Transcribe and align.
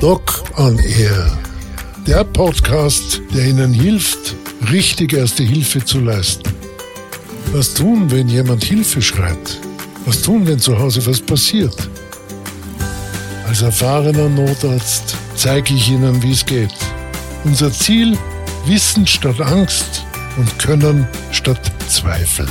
Doc 0.00 0.42
on 0.56 0.78
Air. 0.78 1.38
Der 2.06 2.24
Podcast, 2.24 3.20
der 3.34 3.48
Ihnen 3.48 3.70
hilft, 3.70 4.34
richtig 4.72 5.12
erste 5.12 5.42
Hilfe 5.42 5.84
zu 5.84 6.00
leisten. 6.00 6.50
Was 7.52 7.74
tun, 7.74 8.10
wenn 8.10 8.26
jemand 8.26 8.64
Hilfe 8.64 9.02
schreit? 9.02 9.60
Was 10.06 10.22
tun, 10.22 10.46
wenn 10.46 10.58
zu 10.58 10.78
Hause 10.78 11.04
was 11.06 11.20
passiert? 11.20 11.76
Als 13.46 13.60
erfahrener 13.60 14.30
Notarzt 14.30 15.16
zeige 15.36 15.74
ich 15.74 15.90
Ihnen, 15.90 16.22
wie 16.22 16.32
es 16.32 16.46
geht. 16.46 16.74
Unser 17.44 17.70
Ziel, 17.70 18.16
Wissen 18.64 19.06
statt 19.06 19.38
Angst 19.38 20.06
und 20.38 20.58
Können 20.58 21.06
statt 21.30 21.60
Zweifel. 21.88 22.46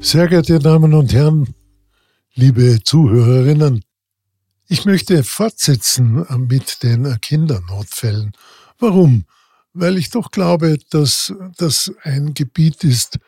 Sehr 0.00 0.28
geehrte 0.28 0.58
Damen 0.58 0.92
und 0.92 1.14
Herren, 1.14 1.54
liebe 2.34 2.78
Zuhörerinnen, 2.84 3.82
ich 4.70 4.84
möchte 4.84 5.24
fortsetzen 5.24 6.24
mit 6.46 6.84
den 6.84 7.20
Kindernotfällen. 7.20 8.32
Warum? 8.78 9.24
Weil 9.72 9.98
ich 9.98 10.10
doch 10.10 10.30
glaube, 10.30 10.78
dass 10.90 11.34
das 11.56 11.92
ein 12.04 12.34
Gebiet 12.34 12.84
ist, 12.84 13.18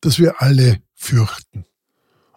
das 0.00 0.18
wir 0.18 0.42
alle 0.42 0.82
fürchten. 0.96 1.66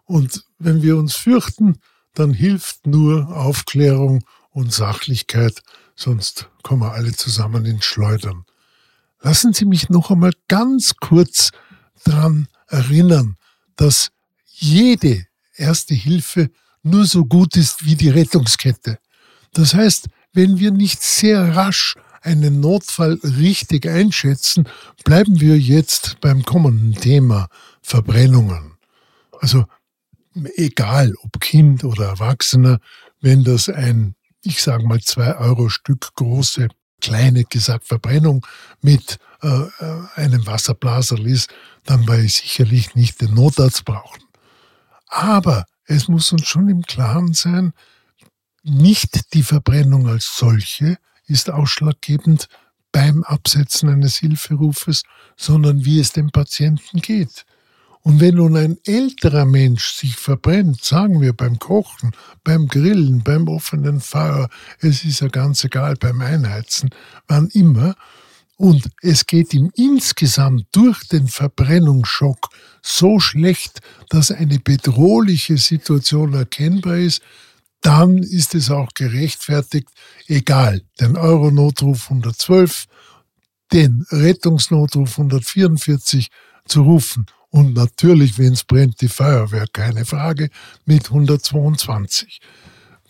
Und 0.05 0.43
wenn 0.59 0.83
wir 0.83 0.97
uns 0.97 1.15
fürchten, 1.15 1.79
dann 2.13 2.31
hilft 2.31 2.85
nur 2.85 3.35
Aufklärung 3.35 4.23
und 4.51 4.71
Sachlichkeit, 4.71 5.63
sonst 5.95 6.49
kommen 6.61 6.83
wir 6.83 6.93
alle 6.93 7.13
zusammen 7.13 7.65
ins 7.65 7.85
Schleudern. 7.85 8.45
Lassen 9.21 9.53
Sie 9.53 9.65
mich 9.65 9.89
noch 9.89 10.11
einmal 10.11 10.33
ganz 10.47 10.93
kurz 10.97 11.49
daran 12.05 12.47
erinnern, 12.67 13.37
dass 13.75 14.11
jede 14.45 15.25
erste 15.55 15.95
Hilfe 15.95 16.51
nur 16.83 17.05
so 17.05 17.25
gut 17.25 17.55
ist 17.55 17.85
wie 17.85 17.95
die 17.95 18.09
Rettungskette. 18.09 18.99
Das 19.53 19.73
heißt, 19.73 20.07
wenn 20.33 20.59
wir 20.59 20.71
nicht 20.71 21.01
sehr 21.01 21.55
rasch 21.55 21.95
einen 22.21 22.59
Notfall 22.59 23.19
richtig 23.23 23.87
einschätzen, 23.87 24.67
bleiben 25.03 25.39
wir 25.39 25.57
jetzt 25.57 26.19
beim 26.21 26.43
kommenden 26.43 26.93
Thema 26.93 27.47
Verbrennungen. 27.81 28.77
Also 29.39 29.65
egal 30.55 31.13
ob 31.23 31.39
Kind 31.39 31.83
oder 31.83 32.07
Erwachsener, 32.07 32.79
wenn 33.21 33.43
das 33.43 33.69
ein, 33.69 34.15
ich 34.43 34.61
sage 34.61 34.85
mal, 34.85 35.01
zwei 35.01 35.35
Euro 35.37 35.69
Stück 35.69 36.13
große, 36.15 36.67
kleine 37.01 37.45
gesagt 37.45 37.85
Verbrennung 37.87 38.45
mit 38.81 39.17
äh 39.41 39.65
einem 40.15 40.45
Wasserblaser 40.45 41.19
ist, 41.19 41.49
dann 41.85 42.07
werde 42.07 42.23
ich 42.23 42.35
sicherlich 42.35 42.95
nicht 42.95 43.21
den 43.21 43.33
Notarzt 43.33 43.85
brauchen. 43.85 44.23
Aber 45.07 45.65
es 45.89 46.07
muss 46.07 46.31
uns 46.31 46.47
schon 46.47 46.69
im 46.69 46.83
Klaren 46.83 47.33
sein, 47.33 47.73
nicht 48.63 49.33
die 49.33 49.41
Verbrennung 49.41 50.07
als 50.07 50.37
solche 50.37 50.97
ist 51.25 51.49
ausschlaggebend 51.49 52.47
beim 52.91 53.23
Absetzen 53.23 53.89
eines 53.89 54.17
Hilferufes, 54.17 55.03
sondern 55.35 55.85
wie 55.85 55.99
es 55.99 56.11
dem 56.11 56.29
Patienten 56.29 57.01
geht. 57.01 57.45
Und 58.01 58.19
wenn 58.19 58.35
nun 58.35 58.55
ein 58.55 58.77
älterer 58.85 59.45
Mensch 59.45 59.93
sich 59.93 60.15
verbrennt, 60.15 60.83
sagen 60.83 61.21
wir 61.21 61.33
beim 61.33 61.57
Kochen, 61.57 62.11
beim 62.43 62.67
Grillen, 62.67 63.23
beim 63.23 63.47
offenen 63.47 63.99
Feuer, 63.99 64.47
es 64.79 65.03
ist 65.03 65.21
ja 65.21 65.27
ganz 65.27 65.63
egal, 65.63 65.95
beim 65.95 66.21
Einheizen, 66.21 66.91
wann 67.27 67.47
immer, 67.47 67.95
und 68.59 68.89
es 69.01 69.25
geht 69.25 69.53
ihm 69.53 69.71
insgesamt 69.75 70.65
durch 70.73 71.07
den 71.07 71.29
Verbrennungsschock 71.29 72.49
so 72.81 73.17
schlecht, 73.21 73.79
dass 74.09 74.31
eine 74.31 74.59
bedrohliche 74.59 75.57
Situation 75.57 76.33
erkennbar 76.33 76.97
ist, 76.97 77.21
dann 77.79 78.17
ist 78.17 78.55
es 78.55 78.69
auch 78.69 78.89
gerechtfertigt, 78.93 79.87
egal, 80.27 80.81
den 80.99 81.15
Euronotruf 81.15 82.11
112, 82.11 82.87
den 83.71 84.05
Rettungsnotruf 84.11 85.17
144 85.17 86.27
zu 86.65 86.81
rufen. 86.81 87.27
Und 87.51 87.75
natürlich, 87.75 88.37
wenn 88.37 88.53
es 88.53 88.65
brennt, 88.65 88.99
die 88.99 89.07
Feuerwehr, 89.07 89.67
keine 89.71 90.03
Frage, 90.03 90.49
mit 90.85 91.05
122 91.05 92.41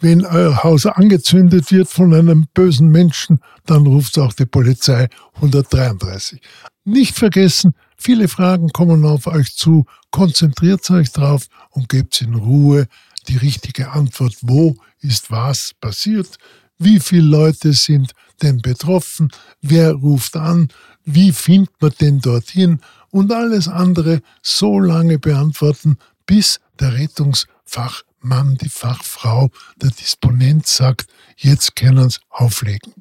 wenn 0.02 0.26
euer 0.26 0.64
Haus 0.64 0.86
angezündet 0.86 1.72
wird 1.72 1.90
von 1.90 2.14
einem 2.14 2.48
bösen 2.54 2.90
Menschen, 2.90 3.40
dann 3.66 3.86
ruft 3.86 4.18
auch 4.18 4.34
die 4.34 4.46
Polizei 4.46 5.10
133. 5.36 6.42
Nicht 6.86 7.18
vergessen, 7.18 7.74
viele 7.98 8.28
Fragen 8.28 8.70
kommen 8.70 9.06
auf 9.06 9.28
euch 9.28 9.56
zu. 9.56 9.86
Konzentriert 10.12 10.90
euch 10.90 11.12
drauf 11.12 11.48
und 11.72 11.90
gebt 11.90 12.22
in 12.22 12.36
Ruhe 12.36 12.88
die 13.28 13.38
richtige 13.38 13.92
Antwort. 13.92 14.38
Wo 14.42 14.76
ist 15.02 15.32
was 15.32 15.74
passiert? 15.80 16.38
Wie 16.78 17.00
viele 17.00 17.28
Leute 17.28 17.74
sind 17.74 18.14
denn 18.42 18.62
betroffen? 18.62 19.30
Wer 19.62 19.92
ruft 19.94 20.36
an? 20.38 20.70
Wie 21.04 21.32
findet 21.32 21.74
man 21.82 21.92
denn 22.00 22.22
dorthin? 22.22 22.80
Und 23.12 23.34
alles 23.34 23.68
andere 23.68 24.22
so 24.42 24.80
lange 24.80 25.20
beantworten, 25.20 25.98
bis 26.26 26.60
der 26.80 26.94
Rettungsfach 26.94 28.04
Mann, 28.22 28.56
die 28.56 28.70
Fachfrau, 28.70 29.50
der 29.82 29.92
Disponent 29.92 30.68
sagt, 30.68 31.08
jetzt 31.38 31.76
können 31.76 32.10
sie 32.10 32.20
auflegen. 32.30 32.94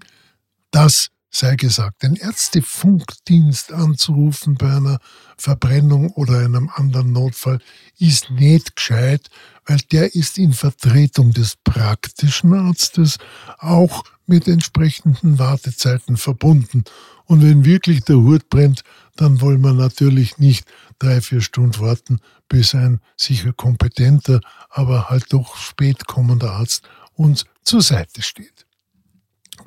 Das 0.70 1.10
sei 1.30 1.56
gesagt, 1.56 2.02
den 2.02 2.16
Ärztefunkdienst 2.16 3.72
anzurufen 3.72 4.54
bei 4.54 4.74
einer 4.74 4.98
Verbrennung 5.36 6.10
oder 6.12 6.38
einem 6.38 6.70
anderen 6.74 7.12
Notfall 7.12 7.60
ist 7.98 8.30
nicht 8.30 8.76
gescheit, 8.76 9.28
weil 9.66 9.78
der 9.92 10.14
ist 10.14 10.38
in 10.38 10.52
Vertretung 10.52 11.32
des 11.32 11.56
praktischen 11.62 12.54
Arztes 12.54 13.18
auch 13.58 14.04
mit 14.26 14.48
entsprechenden 14.48 15.38
Wartezeiten 15.38 16.16
verbunden. 16.16 16.84
Und 17.26 17.42
wenn 17.42 17.64
wirklich 17.64 18.04
der 18.04 18.16
Hut 18.16 18.48
brennt, 18.48 18.82
dann 19.16 19.40
wollen 19.40 19.60
wir 19.60 19.74
natürlich 19.74 20.38
nicht 20.38 20.64
drei, 20.98 21.20
vier 21.20 21.40
Stunden 21.40 21.80
warten, 21.80 22.20
bis 22.48 22.74
ein 22.74 23.00
sicher 23.16 23.52
kompetenter, 23.52 24.40
aber 24.70 25.10
halt 25.10 25.32
doch 25.32 25.56
spät 25.56 26.06
kommender 26.06 26.52
Arzt 26.52 26.88
uns 27.14 27.44
zur 27.62 27.82
Seite 27.82 28.22
steht. 28.22 28.66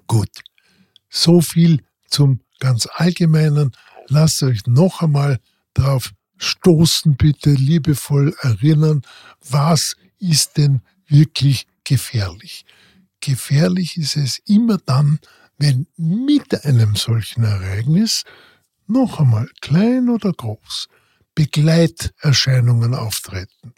Gut, 0.08 0.30
so 1.10 1.42
viel 1.42 1.84
zum 2.08 2.42
ganz 2.60 2.88
Allgemeinen. 2.94 3.72
Lasst 4.08 4.44
euch 4.44 4.66
noch 4.66 5.02
einmal 5.02 5.40
darauf 5.74 6.14
stoßen, 6.38 7.16
bitte 7.18 7.52
liebevoll 7.52 8.36
erinnern, 8.42 9.02
was 9.50 9.96
ist 10.20 10.58
denn 10.58 10.82
wirklich 11.08 11.68
gefährlich. 11.84 12.66
Gefährlich 13.20 13.98
ist 13.98 14.18
es 14.18 14.40
immer 14.46 14.78
dann, 14.78 15.20
wenn 15.58 15.88
mit 15.96 16.66
einem 16.66 16.96
solchen 16.96 17.44
Ereignis, 17.44 18.24
noch 18.88 19.20
einmal 19.20 19.48
klein 19.62 20.10
oder 20.10 20.34
groß, 20.34 20.88
Begleiterscheinungen 21.36 22.94
auftreten. 22.94 23.74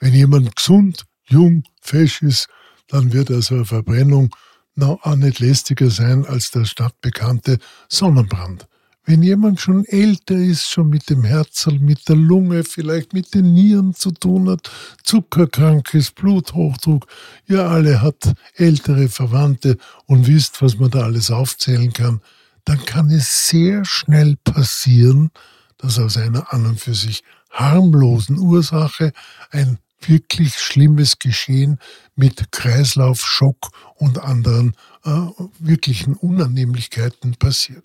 Wenn 0.00 0.14
jemand 0.14 0.54
gesund, 0.56 1.04
jung, 1.28 1.64
fesch 1.80 2.22
ist, 2.22 2.48
dann 2.88 3.12
wird 3.12 3.30
also 3.30 3.56
eine 3.56 3.64
Verbrennung 3.64 4.34
noch 4.74 5.02
auch 5.02 5.16
nicht 5.16 5.40
lästiger 5.40 5.90
sein 5.90 6.24
als 6.24 6.50
der 6.50 6.64
stadtbekannte 6.64 7.58
Sonnenbrand. 7.88 8.66
Wenn 9.04 9.22
jemand 9.22 9.58
schon 9.58 9.86
älter 9.86 10.34
ist, 10.34 10.68
schon 10.68 10.90
mit 10.90 11.08
dem 11.08 11.24
Herzl, 11.24 11.78
mit 11.78 12.08
der 12.10 12.16
Lunge, 12.16 12.62
vielleicht 12.62 13.14
mit 13.14 13.34
den 13.34 13.54
Nieren 13.54 13.94
zu 13.94 14.10
tun 14.10 14.50
hat, 14.50 14.70
zuckerkrankes, 15.02 16.10
Bluthochdruck, 16.10 17.06
ja 17.46 17.68
alle 17.68 18.02
hat 18.02 18.34
ältere 18.54 19.08
Verwandte 19.08 19.78
und 20.04 20.26
wisst, 20.26 20.60
was 20.60 20.78
man 20.78 20.90
da 20.90 21.04
alles 21.04 21.30
aufzählen 21.30 21.92
kann, 21.92 22.20
dann 22.66 22.84
kann 22.84 23.08
es 23.10 23.48
sehr 23.48 23.86
schnell 23.86 24.36
passieren, 24.44 25.30
dass 25.78 25.98
aus 25.98 26.16
einer 26.16 26.52
an 26.52 26.66
und 26.66 26.80
für 26.80 26.94
sich 26.94 27.22
harmlosen 27.50 28.38
Ursache 28.38 29.12
ein 29.50 29.78
wirklich 30.00 30.58
schlimmes 30.58 31.18
Geschehen 31.18 31.78
mit 32.14 32.52
Kreislaufschock 32.52 33.70
und 33.96 34.18
anderen 34.18 34.74
äh, 35.04 35.10
wirklichen 35.58 36.14
Unannehmlichkeiten 36.14 37.34
passiert. 37.36 37.84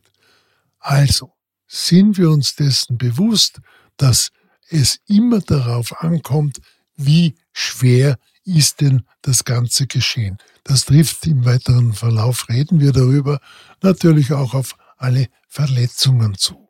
Also 0.80 1.32
sind 1.68 2.18
wir 2.18 2.30
uns 2.30 2.56
dessen 2.56 2.98
bewusst, 2.98 3.62
dass 3.98 4.32
es 4.70 5.00
immer 5.08 5.40
darauf 5.40 6.04
ankommt, 6.04 6.60
wie 6.96 7.36
schwer 7.52 8.18
ist 8.46 8.82
denn 8.82 9.04
das 9.22 9.46
ganze 9.46 9.88
Geschehen. 9.88 10.38
Das 10.64 10.86
trifft 10.86 11.26
im 11.26 11.46
weiteren 11.46 11.94
Verlauf, 11.94 12.50
reden 12.50 12.80
wir 12.80 12.92
darüber, 12.92 13.40
natürlich 13.82 14.34
auch 14.34 14.54
auf 14.54 14.76
alle 14.98 15.28
Verletzungen 15.48 16.36
zu. 16.36 16.63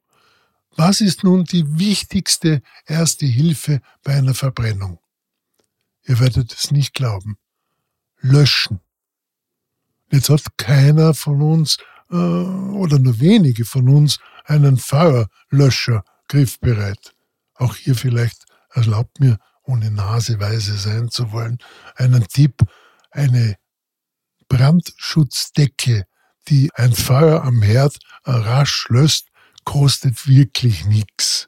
Was 0.75 1.01
ist 1.01 1.23
nun 1.23 1.43
die 1.43 1.77
wichtigste 1.77 2.61
erste 2.85 3.25
Hilfe 3.25 3.81
bei 4.03 4.15
einer 4.15 4.33
Verbrennung? 4.33 4.99
Ihr 6.05 6.19
werdet 6.19 6.53
es 6.53 6.71
nicht 6.71 6.93
glauben. 6.93 7.37
Löschen. 8.19 8.79
Jetzt 10.11 10.29
hat 10.29 10.57
keiner 10.57 11.13
von 11.13 11.41
uns 11.41 11.77
äh, 12.09 12.15
oder 12.15 12.99
nur 12.99 13.19
wenige 13.19 13.65
von 13.65 13.87
uns 13.89 14.19
einen 14.45 14.77
Feuerlöscher 14.77 16.03
griffbereit. 16.27 17.13
Auch 17.55 17.75
hier 17.75 17.95
vielleicht 17.95 18.45
erlaubt 18.69 19.19
mir, 19.19 19.39
ohne 19.63 19.91
naseweise 19.91 20.77
sein 20.77 21.09
zu 21.09 21.31
wollen, 21.31 21.57
einen 21.95 22.27
Tipp. 22.27 22.63
eine 23.11 23.57
Brandschutzdecke, 24.47 26.05
die 26.47 26.69
ein 26.73 26.93
Feuer 26.93 27.43
am 27.43 27.61
Herd 27.61 27.97
rasch 28.25 28.87
löst, 28.89 29.29
kostet 29.65 30.27
wirklich 30.27 30.86
nichts. 30.86 31.48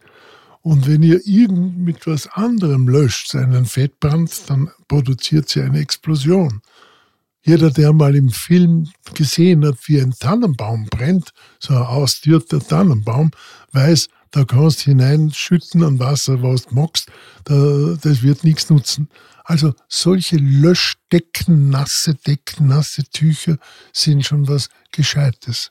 Und 0.62 0.88
wenn 0.88 1.04
ihr 1.04 1.22
irgend 1.28 1.78
mit 1.78 2.08
was 2.08 2.28
anderem 2.28 2.88
löscht, 2.88 3.36
einen 3.36 3.66
Fettbrand, 3.66 4.50
dann 4.50 4.72
produziert 4.88 5.48
sie 5.48 5.62
eine 5.62 5.80
Explosion. 5.80 6.62
Jeder, 7.44 7.70
der 7.70 7.94
mal 7.94 8.16
im 8.16 8.30
Film 8.30 8.90
gesehen 9.14 9.64
hat, 9.64 9.78
wie 9.86 10.02
ein 10.02 10.16
Tannenbaum 10.20 10.88
brennt, 10.88 11.34
so 11.60 11.76
ein 11.76 11.84
ausdürrter 11.84 12.60
Tannenbaum, 12.60 13.30
weiß, 13.74 14.08
da 14.32 14.44
kannst 14.44 14.82
du 14.82 14.90
hineinschütten 14.90 15.84
an 15.84 16.00
Wasser, 16.00 16.42
was 16.42 16.66
du 16.66 16.74
magst, 16.74 17.12
da, 17.44 17.96
das 18.02 18.24
wird 18.24 18.44
nichts 18.44 18.72
nutzen. 18.72 19.08
Also 19.44 19.76
solche 19.88 20.38
Löschdecken, 20.38 21.70
nasse 21.70 22.16
Decken, 22.16 22.68
nasse 22.68 23.04
Tücher 23.04 23.60
sind 23.94 24.26
schon 24.26 24.48
was 24.48 24.70
Gescheites. 24.92 25.70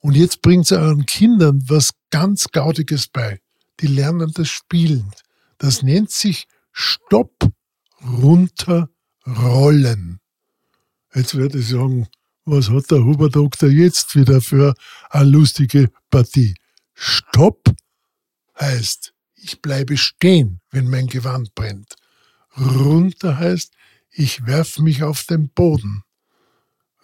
Und 0.00 0.16
jetzt 0.16 0.42
bringt 0.42 0.66
sie 0.66 0.78
euren 0.78 1.06
Kindern 1.06 1.62
was 1.68 1.90
ganz 2.10 2.48
Gaudiges 2.52 3.08
bei. 3.08 3.40
Die 3.80 3.86
lernen 3.86 4.32
das 4.34 4.48
Spielen. 4.48 5.10
Das 5.58 5.82
nennt 5.82 6.10
sich 6.10 6.46
Stopp, 6.72 7.48
runter, 8.02 8.90
rollen. 9.26 10.20
Jetzt 11.14 11.36
werde 11.36 11.58
ich 11.58 11.68
sagen, 11.68 12.08
was 12.44 12.70
hat 12.70 12.90
der 12.90 13.04
Huberdoktor 13.04 13.68
jetzt 13.68 14.14
wieder 14.14 14.40
für 14.40 14.74
eine 15.10 15.30
lustige 15.30 15.90
Partie? 16.10 16.54
Stopp 16.94 17.74
heißt, 18.60 19.14
ich 19.34 19.60
bleibe 19.62 19.96
stehen, 19.96 20.60
wenn 20.70 20.88
mein 20.88 21.06
Gewand 21.06 21.54
brennt. 21.54 21.96
Runter 22.56 23.38
heißt, 23.38 23.72
ich 24.10 24.46
werf 24.46 24.78
mich 24.78 25.02
auf 25.02 25.24
den 25.24 25.50
Boden. 25.50 26.02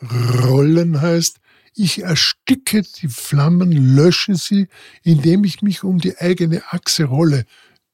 Rollen 0.01 1.01
heißt, 1.01 1.41
ich 1.75 2.03
ersticke 2.03 2.83
die 2.83 3.09
Flammen, 3.09 3.73
lösche 3.73 4.35
sie, 4.35 4.69
indem 5.03 5.45
ich 5.45 5.63
mich 5.63 5.85
um 5.85 5.99
die 5.99 6.19
eigene 6.19 6.63
Achse 6.71 7.05
rolle, 7.05 7.45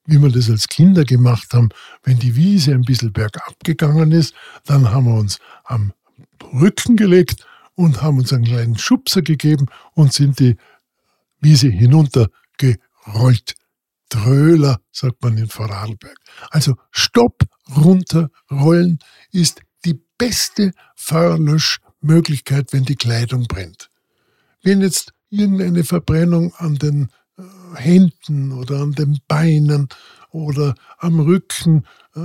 wie 0.05 0.21
wir 0.21 0.29
das 0.29 0.49
als 0.49 0.67
Kinder 0.67 1.05
gemacht 1.05 1.53
haben. 1.53 1.69
Wenn 2.03 2.19
die 2.19 2.35
Wiese 2.35 2.73
ein 2.73 2.81
bisschen 2.81 3.13
bergab 3.13 3.55
gegangen 3.63 4.11
ist, 4.11 4.33
dann 4.65 4.91
haben 4.91 5.05
wir 5.05 5.15
uns 5.15 5.39
am 5.63 5.93
Rücken 6.53 6.97
gelegt 6.97 7.45
und 7.75 8.01
haben 8.01 8.17
uns 8.17 8.33
einen 8.33 8.45
kleinen 8.45 8.77
Schubser 8.77 9.21
gegeben 9.21 9.67
und 9.93 10.13
sind 10.13 10.39
die 10.39 10.57
Wiese 11.39 11.69
hinuntergerollt. 11.69 13.55
Tröler, 14.09 14.81
sagt 14.91 15.21
man 15.21 15.37
in 15.37 15.47
Vorarlberg. 15.47 16.17
Also 16.49 16.75
Stopp, 16.91 17.43
runter, 17.75 18.29
rollen 18.49 18.97
ist 19.31 19.61
die 19.85 20.01
beste 20.17 20.71
Feuerlöschmöglichkeit, 22.01 22.73
wenn 22.73 22.85
die 22.85 22.95
Kleidung 22.95 23.47
brennt. 23.47 23.89
Wenn 24.63 24.81
jetzt 24.81 25.13
irgendeine 25.29 25.83
Verbrennung 25.83 26.53
an 26.55 26.75
den 26.75 27.09
äh, 27.37 27.43
Händen 27.75 28.51
oder 28.51 28.81
an 28.81 28.93
den 28.93 29.19
Beinen 29.27 29.87
oder 30.31 30.75
am 30.97 31.19
Rücken 31.19 31.85
äh, 32.15 32.19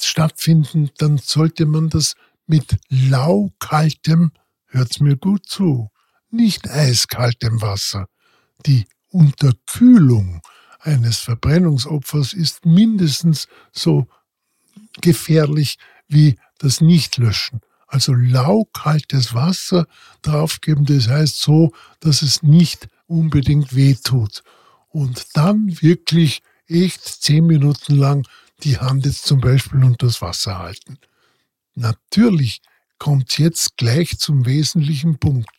stattfinden, 0.00 0.90
dann 0.98 1.18
sollte 1.18 1.66
man 1.66 1.88
das 1.88 2.14
mit 2.46 2.78
laukaltem, 2.88 4.32
hört's 4.66 5.00
mir 5.00 5.16
gut 5.16 5.46
zu, 5.46 5.90
nicht 6.30 6.68
eiskaltem 6.68 7.60
Wasser. 7.60 8.08
Die 8.66 8.86
Unterkühlung 9.10 10.40
eines 10.80 11.18
Verbrennungsopfers 11.18 12.32
ist 12.32 12.64
mindestens 12.64 13.48
so 13.72 14.06
gefährlich 15.00 15.78
wie 16.08 16.38
das 16.58 16.80
Nichtlöschen. 16.80 17.60
Also 17.86 18.12
laukaltes 18.14 19.34
Wasser 19.34 19.86
draufgeben, 20.22 20.84
das 20.84 21.08
heißt 21.08 21.40
so, 21.40 21.72
dass 22.00 22.22
es 22.22 22.42
nicht 22.42 22.88
unbedingt 23.06 23.74
wehtut. 23.74 24.42
Und 24.88 25.26
dann 25.34 25.80
wirklich 25.80 26.42
echt 26.66 27.04
zehn 27.04 27.46
Minuten 27.46 27.96
lang 27.96 28.26
die 28.64 28.78
Hand 28.78 29.06
jetzt 29.06 29.26
zum 29.26 29.40
Beispiel 29.40 29.84
unter 29.84 30.06
das 30.06 30.22
Wasser 30.22 30.58
halten. 30.58 30.98
Natürlich 31.74 32.62
kommt 32.98 33.38
jetzt 33.38 33.76
gleich 33.76 34.18
zum 34.18 34.46
wesentlichen 34.46 35.18
Punkt. 35.18 35.50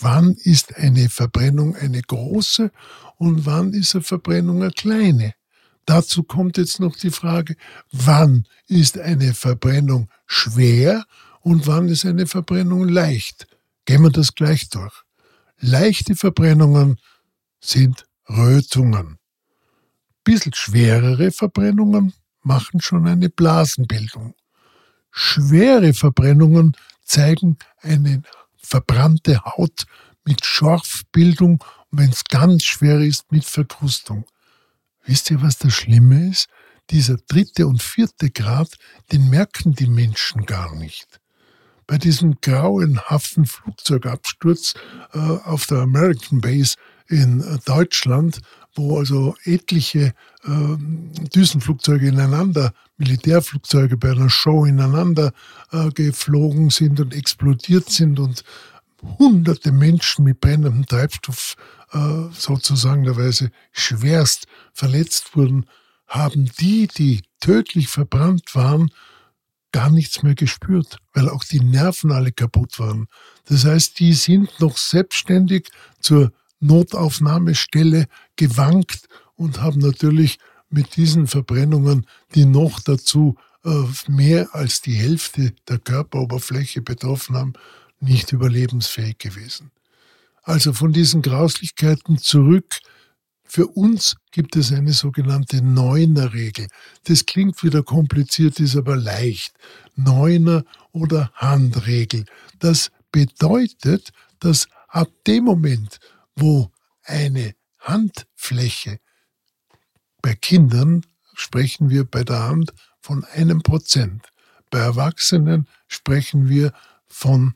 Wann 0.00 0.32
ist 0.32 0.76
eine 0.76 1.08
Verbrennung 1.08 1.76
eine 1.76 2.02
große 2.02 2.70
und 3.16 3.46
wann 3.46 3.72
ist 3.72 3.94
eine 3.94 4.02
Verbrennung 4.02 4.62
eine 4.62 4.72
kleine? 4.72 5.34
Dazu 5.86 6.22
kommt 6.22 6.56
jetzt 6.56 6.80
noch 6.80 6.96
die 6.96 7.10
Frage, 7.10 7.56
wann 7.90 8.46
ist 8.66 8.98
eine 8.98 9.34
Verbrennung 9.34 10.08
schwer 10.26 11.04
und 11.40 11.66
wann 11.66 11.88
ist 11.88 12.04
eine 12.04 12.26
Verbrennung 12.26 12.88
leicht? 12.88 13.46
Gehen 13.84 14.02
wir 14.02 14.10
das 14.10 14.34
gleich 14.34 14.68
durch. 14.68 14.94
Leichte 15.58 16.14
Verbrennungen 16.14 16.98
sind 17.60 18.06
Rötungen. 18.28 19.18
Bisschen 20.24 20.54
schwerere 20.54 21.30
Verbrennungen 21.30 22.12
machen 22.42 22.80
schon 22.80 23.06
eine 23.06 23.28
Blasenbildung. 23.28 24.34
Schwere 25.10 25.92
Verbrennungen 25.92 26.76
zeigen 27.04 27.58
eine 27.80 28.22
verbrannte 28.56 29.44
Haut 29.44 29.86
mit 30.24 30.44
Schorfbildung 30.44 31.64
und 31.90 31.98
wenn 31.98 32.10
es 32.10 32.24
ganz 32.24 32.64
schwer 32.64 33.00
ist, 33.00 33.32
mit 33.32 33.44
Verkrustung. 33.44 34.24
Wisst 35.04 35.30
ihr, 35.30 35.42
was 35.42 35.58
das 35.58 35.72
Schlimme 35.72 36.30
ist? 36.30 36.48
Dieser 36.90 37.16
dritte 37.16 37.66
und 37.66 37.82
vierte 37.82 38.30
Grad, 38.30 38.76
den 39.12 39.28
merken 39.28 39.74
die 39.74 39.86
Menschen 39.86 40.46
gar 40.46 40.74
nicht. 40.76 41.19
Bei 41.90 41.98
diesem 41.98 42.40
grauenhaften 42.40 43.46
Flugzeugabsturz 43.46 44.74
äh, 45.12 45.18
auf 45.18 45.66
der 45.66 45.78
American 45.78 46.40
Base 46.40 46.76
in 47.08 47.40
äh, 47.40 47.58
Deutschland 47.64 48.40
wo 48.76 48.98
also 48.98 49.34
etliche 49.44 50.14
äh, 50.44 50.76
Düsenflugzeuge 51.34 52.08
ineinander, 52.08 52.72
Militärflugzeuge 52.98 53.96
bei 53.96 54.12
einer 54.12 54.30
Show 54.30 54.64
ineinander 54.64 55.32
äh, 55.72 55.90
geflogen 55.90 56.70
sind 56.70 57.00
und 57.00 57.12
explodiert 57.12 57.90
sind 57.90 58.20
und 58.20 58.44
hunderte 59.18 59.72
Menschen 59.72 60.24
mit 60.24 60.40
brennendem 60.40 60.86
Treibstoff 60.86 61.56
äh, 61.92 62.28
sozusagen 62.32 63.02
derweise 63.02 63.50
schwerst 63.72 64.46
verletzt 64.72 65.36
wurden, 65.36 65.66
haben 66.06 66.50
die, 66.60 66.86
die 66.86 67.22
tödlich 67.40 67.88
verbrannt 67.88 68.54
waren, 68.54 68.90
gar 69.72 69.90
nichts 69.90 70.22
mehr 70.22 70.34
gespürt, 70.34 70.98
weil 71.14 71.28
auch 71.28 71.44
die 71.44 71.60
Nerven 71.60 72.12
alle 72.12 72.32
kaputt 72.32 72.78
waren. 72.78 73.08
Das 73.46 73.64
heißt, 73.64 73.98
die 73.98 74.12
sind 74.12 74.60
noch 74.60 74.76
selbstständig 74.76 75.68
zur 76.00 76.32
Notaufnahmestelle 76.60 78.06
gewankt 78.36 79.08
und 79.36 79.60
haben 79.60 79.80
natürlich 79.80 80.38
mit 80.68 80.96
diesen 80.96 81.26
Verbrennungen, 81.26 82.06
die 82.34 82.44
noch 82.44 82.80
dazu 82.80 83.36
äh, 83.64 83.84
mehr 84.08 84.54
als 84.54 84.80
die 84.80 84.94
Hälfte 84.94 85.52
der 85.68 85.78
Körperoberfläche 85.78 86.82
betroffen 86.82 87.36
haben, 87.36 87.52
nicht 88.00 88.32
überlebensfähig 88.32 89.18
gewesen. 89.18 89.70
Also 90.42 90.72
von 90.72 90.92
diesen 90.92 91.22
Grauslichkeiten 91.22 92.18
zurück. 92.18 92.80
Für 93.52 93.66
uns 93.66 94.14
gibt 94.30 94.54
es 94.54 94.70
eine 94.70 94.92
sogenannte 94.92 95.60
Neuner-Regel. 95.60 96.68
Das 97.02 97.26
klingt 97.26 97.64
wieder 97.64 97.82
kompliziert, 97.82 98.60
ist 98.60 98.76
aber 98.76 98.94
leicht. 98.94 99.52
Neuner 99.96 100.62
oder 100.92 101.32
Handregel. 101.34 102.26
Das 102.60 102.92
bedeutet, 103.10 104.12
dass 104.38 104.68
ab 104.86 105.08
dem 105.26 105.46
Moment, 105.46 105.98
wo 106.36 106.70
eine 107.02 107.56
Handfläche 107.80 109.00
bei 110.22 110.36
Kindern 110.36 111.04
sprechen 111.34 111.90
wir 111.90 112.04
bei 112.04 112.22
der 112.22 112.44
Hand 112.44 112.72
von 113.00 113.24
einem 113.24 113.62
Prozent. 113.62 114.28
Bei 114.70 114.78
Erwachsenen 114.78 115.66
sprechen 115.88 116.48
wir 116.48 116.72
von 117.08 117.54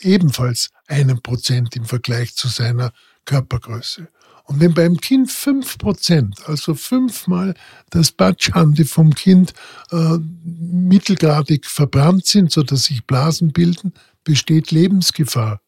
ebenfalls 0.00 0.70
einem 0.88 1.22
Prozent 1.22 1.76
im 1.76 1.84
Vergleich 1.84 2.34
zu 2.34 2.48
seiner 2.48 2.92
Körpergröße. 3.24 4.08
Und 4.48 4.60
wenn 4.60 4.72
beim 4.72 4.96
Kind 4.96 5.30
fünf 5.30 5.76
Prozent, 5.76 6.48
also 6.48 6.74
fünfmal 6.74 7.52
das 7.90 8.12
Batschhandi 8.12 8.86
vom 8.86 9.14
Kind 9.14 9.52
äh, 9.90 10.16
mittelgradig 10.42 11.66
verbrannt 11.66 12.24
sind, 12.24 12.50
sodass 12.50 12.84
sich 12.84 13.06
Blasen 13.06 13.52
bilden, 13.52 13.92
besteht 14.24 14.70
Lebensgefahr 14.70 15.60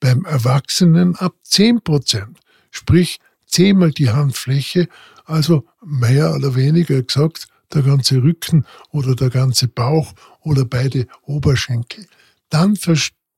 beim 0.00 0.26
Erwachsenen 0.26 1.16
ab 1.16 1.34
10 1.44 1.80
Prozent, 1.80 2.38
sprich 2.70 3.20
zehnmal 3.46 3.90
die 3.90 4.10
Handfläche, 4.10 4.88
also 5.24 5.64
mehr 5.82 6.34
oder 6.34 6.54
weniger 6.54 7.02
gesagt 7.02 7.48
der 7.72 7.82
ganze 7.82 8.22
Rücken 8.22 8.66
oder 8.90 9.14
der 9.14 9.30
ganze 9.30 9.66
Bauch 9.66 10.12
oder 10.40 10.66
beide 10.66 11.06
Oberschenkel. 11.22 12.06
Dann 12.50 12.76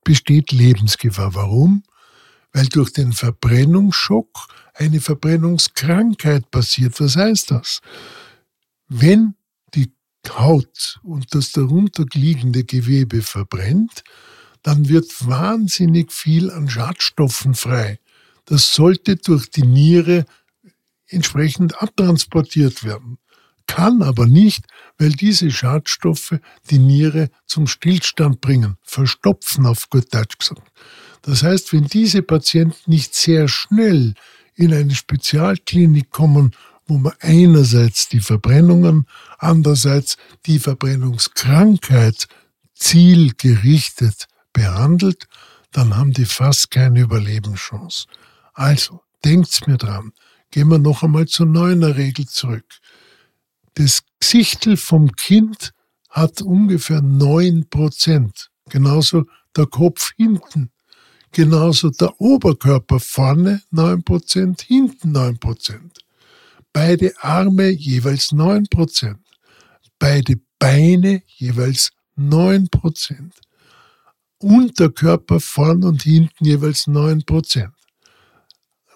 besteht 0.03 0.51
Lebensgefahr. 0.51 1.35
Warum? 1.35 1.83
Weil 2.53 2.67
durch 2.67 2.93
den 2.93 3.13
Verbrennungsschock 3.13 4.47
eine 4.75 5.01
Verbrennungskrankheit 5.01 6.49
passiert. 6.51 6.99
Was 6.99 7.15
heißt 7.15 7.51
das? 7.51 7.81
Wenn 8.87 9.35
die 9.73 9.91
Haut 10.29 10.99
und 11.03 11.33
das 11.33 11.51
darunter 11.51 12.05
liegende 12.13 12.63
Gewebe 12.63 13.21
verbrennt, 13.21 14.03
dann 14.61 14.87
wird 14.87 15.27
wahnsinnig 15.27 16.11
viel 16.11 16.49
an 16.51 16.69
Schadstoffen 16.69 17.53
frei. 17.53 17.99
Das 18.45 18.73
sollte 18.73 19.17
durch 19.17 19.49
die 19.49 19.65
Niere 19.65 20.25
entsprechend 21.07 21.81
abtransportiert 21.81 22.83
werden. 22.83 23.17
Kann 23.67 24.01
aber 24.01 24.27
nicht, 24.27 24.65
weil 24.97 25.11
diese 25.11 25.49
Schadstoffe 25.49 26.37
die 26.69 26.79
Niere 26.79 27.29
zum 27.45 27.67
Stillstand 27.67 28.41
bringen, 28.41 28.77
verstopfen 28.83 29.65
auf 29.65 29.89
gut 29.89 30.13
Deutsch 30.13 30.37
gesagt. 30.37 30.61
Das 31.23 31.41
heißt, 31.41 31.73
wenn 31.73 31.85
diese 31.85 32.21
Patienten 32.21 32.91
nicht 32.91 33.15
sehr 33.15 33.47
schnell 33.47 34.13
in 34.55 34.73
eine 34.73 34.93
Spezialklinik 34.93 36.11
kommen, 36.11 36.51
wo 36.85 36.97
man 36.97 37.13
einerseits 37.21 38.09
die 38.09 38.19
Verbrennungen, 38.19 39.07
andererseits 39.39 40.17
die 40.45 40.59
Verbrennungskrankheit 40.59 42.27
zielgerichtet 42.75 44.27
behandelt, 44.51 45.27
dann 45.71 45.95
haben 45.95 46.11
die 46.11 46.25
fast 46.25 46.71
keine 46.71 46.99
Überlebenschance. 46.99 48.05
Also, 48.53 49.01
denkt's 49.23 49.65
mir 49.65 49.77
dran. 49.77 50.11
Gehen 50.51 50.67
wir 50.67 50.77
noch 50.77 51.03
einmal 51.03 51.27
zur 51.27 51.45
neuner 51.45 51.95
Regel 51.95 52.27
zurück. 52.27 52.65
Das 53.75 54.03
Gesichtel 54.19 54.77
vom 54.77 55.13
Kind 55.13 55.71
hat 56.09 56.41
ungefähr 56.41 57.01
neun 57.01 57.67
Prozent. 57.69 58.51
Genauso 58.69 59.25
der 59.55 59.65
Kopf 59.65 60.11
hinten. 60.15 60.72
Genauso 61.35 61.89
der 61.89 62.21
Oberkörper 62.21 62.99
vorne 62.99 63.63
neun 63.71 64.03
Prozent, 64.03 64.61
hinten 64.61 65.13
neun 65.13 65.39
Prozent. 65.39 65.97
Beide 66.71 67.11
Arme 67.21 67.69
jeweils 67.69 68.31
neun 68.31 68.67
Prozent. 68.67 69.19
Beide 69.97 70.39
Beine 70.59 71.23
jeweils 71.25 71.89
neun 72.15 72.69
Prozent. 72.69 73.33
Unterkörper 74.37 75.39
vorn 75.39 75.83
und 75.83 76.03
hinten 76.03 76.45
jeweils 76.45 76.85
neun 76.85 77.23
Prozent. 77.23 77.73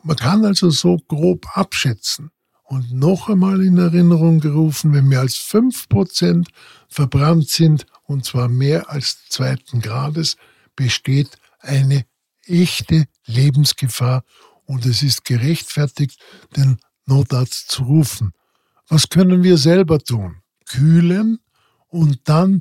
Man 0.03 0.17
kann 0.17 0.45
also 0.45 0.69
so 0.69 0.99
grob 1.07 1.47
abschätzen 1.57 2.29
und 2.65 2.93
noch 2.93 3.29
einmal 3.29 3.63
in 3.63 3.79
Erinnerung 3.79 4.41
gerufen, 4.41 4.93
wenn 4.93 5.07
mehr 5.07 5.21
als 5.21 5.37
5% 5.37 6.47
verbrannt 6.87 7.49
sind, 7.49 7.87
und 8.03 8.25
zwar 8.25 8.47
mehr 8.47 8.91
als 8.91 9.25
zweiten 9.27 9.81
Grades, 9.81 10.37
besteht 10.75 11.39
eine 11.61 12.05
echte 12.47 13.05
Lebensgefahr 13.25 14.23
und 14.65 14.85
es 14.85 15.03
ist 15.03 15.25
gerechtfertigt, 15.25 16.19
den 16.55 16.77
Notarzt 17.05 17.71
zu 17.71 17.83
rufen. 17.83 18.33
Was 18.89 19.09
können 19.09 19.43
wir 19.43 19.57
selber 19.57 19.99
tun? 19.99 20.37
Kühlen 20.65 21.39
und 21.87 22.19
dann 22.25 22.59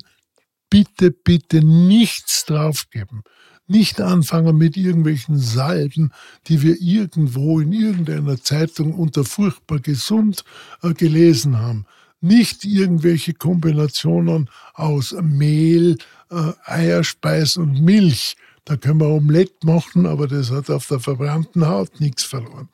bitte, 0.69 1.11
bitte 1.11 1.61
nichts 1.63 2.45
draufgeben. 2.45 3.23
Nicht 3.67 3.99
anfangen 3.99 4.57
mit 4.57 4.77
irgendwelchen 4.77 5.37
Salben, 5.37 6.11
die 6.47 6.61
wir 6.61 6.79
irgendwo 6.79 7.59
in 7.59 7.73
irgendeiner 7.73 8.41
Zeitung 8.41 8.93
unter 8.93 9.25
furchtbar 9.25 9.79
gesund 9.79 10.45
äh, 10.81 10.93
gelesen 10.93 11.57
haben. 11.57 11.85
Nicht 12.21 12.63
irgendwelche 12.63 13.33
Kombinationen 13.33 14.49
aus 14.73 15.13
Mehl, 15.21 15.97
äh, 16.31 16.53
Eierspeis 16.63 17.57
und 17.57 17.81
Milch. 17.81 18.37
Da 18.67 18.75
können 18.75 18.99
wir 18.99 19.07
Omelette 19.07 19.65
machen, 19.65 20.05
aber 20.05 20.27
das 20.27 20.51
hat 20.51 20.69
auf 20.69 20.87
der 20.87 20.99
verbrannten 20.99 21.65
Haut 21.65 22.01
nichts 22.01 22.23
verloren. 22.25 22.67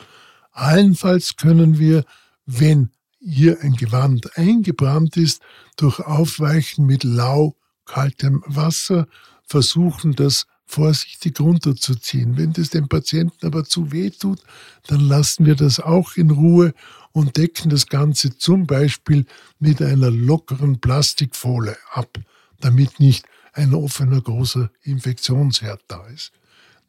Allenfalls 0.52 1.36
können 1.36 1.78
wir, 1.78 2.04
wenn 2.48 2.90
hier 3.20 3.62
ein 3.62 3.74
Gewand 3.74 4.36
eingebrannt 4.36 5.18
ist, 5.18 5.44
durch 5.78 6.00
Aufweichen 6.00 6.88
mit 6.88 7.04
lau 7.04 7.56
kaltem 7.86 8.44
Wasser 8.48 9.06
versuchen, 9.46 10.16
das 10.16 10.48
vorsichtig 10.66 11.40
runterzuziehen. 11.40 12.38
Wenn 12.38 12.54
das 12.54 12.72
dem 12.72 12.88
Patienten 12.88 13.46
aber 13.46 13.64
zu 13.64 13.92
weh 13.92 14.10
tut, 14.10 14.42
dann 14.88 15.02
lassen 15.02 15.46
wir 15.46 15.54
das 15.54 15.80
auch 15.80 16.16
in 16.16 16.32
Ruhe 16.32 16.74
und 17.12 17.38
decken 17.38 17.70
das 17.70 17.86
Ganze 17.86 18.36
zum 18.36 18.66
Beispiel 18.66 19.28
mit 19.60 19.80
einer 19.80 20.10
lockeren 20.10 20.82
Plastikfolie 20.82 21.78
ab, 21.92 22.18
damit 22.62 23.00
nicht 23.00 23.28
ein 23.54 23.74
offener 23.74 24.22
großer 24.22 24.70
Infektionsherd 24.82 25.82
da 25.88 26.06
ist. 26.08 26.32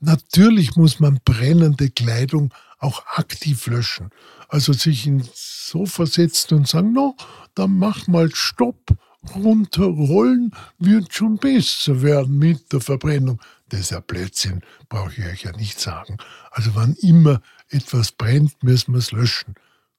Natürlich 0.00 0.76
muss 0.76 1.00
man 1.00 1.21
brennende 1.25 1.88
Kleidung 1.90 2.52
auch 2.78 3.06
aktiv 3.06 3.66
löschen. 3.66 4.11
Also 4.49 4.73
sich 4.73 5.06
in 5.06 5.26
so 5.33 5.87
versetzen 5.87 6.59
und 6.59 6.68
sagen, 6.68 6.92
no, 6.92 7.16
dann 7.54 7.78
mach 7.78 8.06
mal 8.06 8.30
Stopp, 8.35 8.97
runterrollen, 9.35 10.52
wird 10.78 11.14
schon 11.14 11.38
besser 11.38 12.02
werden 12.02 12.38
mit 12.38 12.73
der 12.73 12.80
Verbrennung. 12.80 13.40
Das 13.68 13.80
ist 13.80 13.90
ja 13.92 14.00
Blödsinn, 14.00 14.61
brauche 14.88 15.12
ich 15.12 15.25
euch 15.25 15.42
ja 15.44 15.52
nicht 15.52 15.80
sagen. 15.80 16.18
Also 16.50 16.75
wann 16.75 16.94
immer 17.00 17.40
etwas 17.68 18.12
brennt, 18.12 18.62
müssen 18.62 18.92
wir 18.92 18.99
es 18.99 19.12
löschen. 19.12 19.54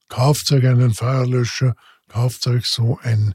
Kauft 0.08 0.52
euch 0.52 0.64
einen 0.64 0.94
Feuerlöscher, 0.94 1.74
kauft 2.08 2.46
euch 2.46 2.66
so 2.66 3.00
eine 3.02 3.34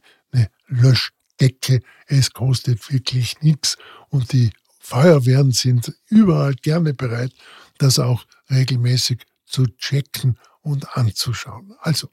Löschdecke. 1.42 1.82
Es 2.08 2.32
kostet 2.32 2.92
wirklich 2.92 3.42
nichts 3.42 3.78
und 4.10 4.32
die 4.34 4.52
Feuerwehren 4.80 5.52
sind 5.52 5.94
überall 6.08 6.54
gerne 6.56 6.94
bereit, 6.94 7.34
das 7.78 8.00
auch 8.00 8.26
regelmäßig 8.50 9.24
zu 9.46 9.66
checken 9.78 10.38
und 10.62 10.98
anzuschauen. 10.98 11.74
Also 11.80 12.10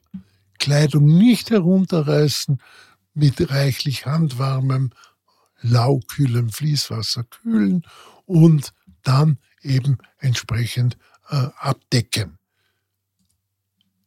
Kleidung 0.59 1.05
nicht 1.05 1.51
herunterreißen, 1.51 2.61
mit 3.13 3.49
reichlich 3.49 4.05
handwarmem, 4.05 4.91
laukühlem 5.61 6.49
Fließwasser 6.49 7.23
kühlen 7.23 7.83
und 8.25 8.73
dann 9.03 9.39
eben 9.61 9.97
entsprechend 10.19 10.97
äh, 11.29 11.47
abdecken. 11.57 12.37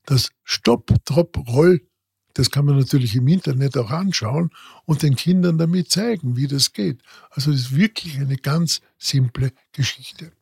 Das 0.06 0.30
Stopp, 0.44 0.92
Drop, 1.04 1.36
Roll, 1.48 1.86
das 2.34 2.50
kann 2.50 2.64
man 2.64 2.78
natürlich 2.78 3.14
im 3.16 3.28
Internet 3.28 3.76
auch 3.76 3.90
anschauen 3.90 4.50
und 4.84 5.02
den 5.02 5.16
Kindern 5.16 5.58
damit 5.58 5.90
zeigen, 5.90 6.36
wie 6.36 6.46
das 6.46 6.72
geht. 6.72 7.02
Also 7.30 7.50
es 7.50 7.60
ist 7.60 7.76
wirklich 7.76 8.18
eine 8.18 8.36
ganz 8.36 8.80
simple 8.98 9.52
Geschichte. 9.72 10.32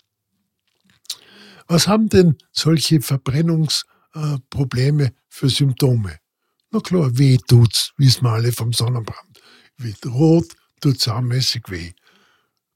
Was 1.67 1.87
haben 1.87 2.09
denn 2.09 2.37
solche 2.53 3.01
Verbrennungsprobleme 3.01 5.05
äh, 5.05 5.13
für 5.29 5.49
Symptome? 5.49 6.19
Na 6.71 6.81
klar, 6.81 7.17
weh 7.19 7.37
tut's, 7.37 7.93
wissen 7.97 8.25
wir 8.25 8.33
alle 8.33 8.53
vom 8.53 8.73
Sonnenbrand. 8.73 9.41
Wird 9.77 10.05
rot, 10.07 10.47
tut 10.81 11.01
saumäßig 11.01 11.65
weh. 11.69 11.93